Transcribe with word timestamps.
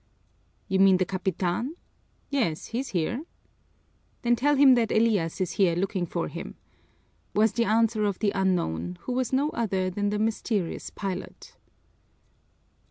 "You 0.67 0.79
mean 0.79 0.97
the 0.97 1.05
capitan? 1.05 1.75
Yes, 2.31 2.65
he's 2.69 2.87
here." 2.89 3.21
"Then 4.23 4.35
tell 4.35 4.55
him 4.55 4.73
that 4.73 4.91
Elias 4.91 5.39
is 5.39 5.51
here 5.51 5.75
looking 5.75 6.07
for 6.07 6.27
him," 6.27 6.55
was 7.35 7.51
the 7.51 7.65
answer 7.65 8.05
of 8.05 8.17
the 8.17 8.31
unknown, 8.33 8.97
who 9.01 9.13
was 9.13 9.31
no 9.31 9.51
other 9.51 9.91
than 9.91 10.09
the 10.09 10.17
mysterious 10.17 10.89
pilot. 10.89 11.55